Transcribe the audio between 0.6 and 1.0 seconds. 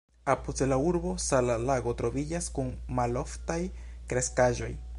la